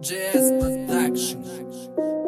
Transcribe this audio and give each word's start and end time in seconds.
Jazz 0.00 0.50
Production. 0.52 2.19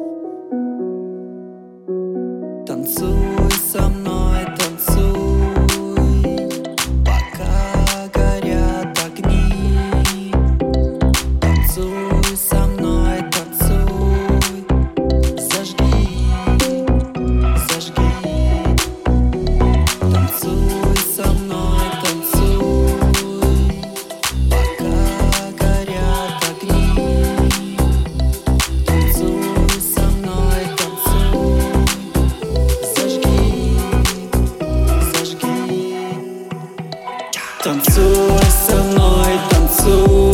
танцуй 37.62 38.40
со 38.66 38.74
мной 38.82 39.38
танцуй 39.50 40.31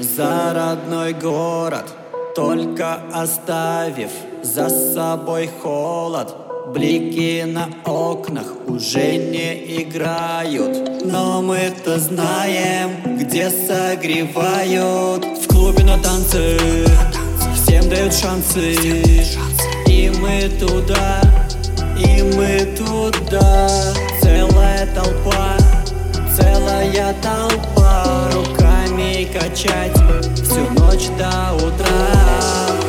за 0.00 0.52
родной 0.54 1.14
город 1.14 1.84
Только 2.36 3.00
оставив 3.12 4.10
за 4.42 4.68
собой 4.68 5.50
холод. 5.60 6.34
Блики 6.72 7.44
на 7.44 7.68
окнах 7.84 8.46
уже 8.68 9.16
не 9.16 9.82
играют 9.82 11.04
Но 11.04 11.42
мы-то 11.42 11.98
знаем, 11.98 12.90
где 13.18 13.50
согревают. 13.50 15.24
В 15.24 15.48
клубе 15.48 15.82
на 15.82 15.98
танцы 15.98 16.56
всем 17.56 17.88
дают 17.88 18.14
шансы 18.14 18.76
И 19.88 20.12
мы 20.20 20.48
туда, 20.60 21.20
и 21.98 22.22
мы 22.22 22.76
туда. 22.76 23.68
Целая 24.22 24.86
толпа, 24.94 25.57
целая 26.92 27.14
толпа 27.22 28.30
Руками 28.32 29.28
качать. 29.32 29.94
Всю 30.36 30.60
ночь 30.80 31.08
до 31.18 31.54
утра. 31.56 31.94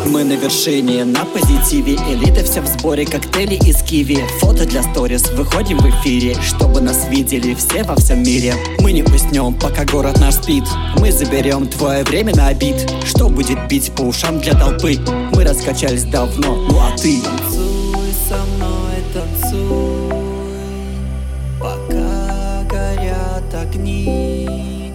Мы 0.06 0.24
на 0.24 0.34
вершине, 0.34 1.06
на 1.06 1.26
позитиве. 1.26 1.96
Элита 2.10 2.44
вся 2.44 2.62
в 2.62 2.68
сборе, 2.68 3.06
коктейли 3.06 3.56
из 3.56 3.82
киви. 3.84 4.24
Фото 4.40 4.66
для 4.66 4.84
сторис, 4.84 5.30
выходим 5.32 5.78
в 5.78 5.90
эфире 5.90 6.36
Чтобы 6.42 6.82
нас 6.82 7.08
видели 7.10 7.54
все 7.54 7.84
во 7.84 7.96
всем 7.96 8.24
мире. 8.24 8.56
Мы 8.80 8.92
не 8.92 9.04
уснем, 9.04 9.54
пока 9.54 9.86
город 9.86 10.20
наш 10.20 10.36
спит. 10.36 10.64
Мы 10.98 11.12
заберем 11.12 11.68
твое 11.68 12.04
время 12.04 12.36
на 12.36 12.48
обид. 12.48 12.76
Что 13.06 13.30
будет 13.30 13.68
бить 13.68 13.92
по 13.92 14.02
ушам 14.02 14.40
для 14.40 14.54
толпы? 14.54 14.98
Мы 15.34 15.44
раскачались 15.44 16.04
давно, 16.04 16.56
ну 16.56 16.80
а 16.80 16.98
ты? 16.98 17.20
Огни 23.70 24.94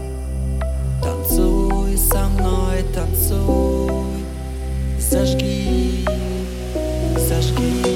Танцуй 1.02 1.96
со 1.96 2.24
мной, 2.28 2.82
танцуй. 2.94 4.24
Зажги, 4.98 6.04
зажги 7.16 7.93